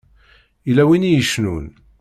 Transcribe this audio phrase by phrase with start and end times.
[0.67, 1.67] Yella win i icennun.